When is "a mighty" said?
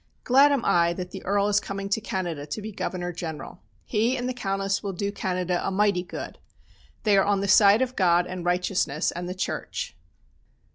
5.63-6.01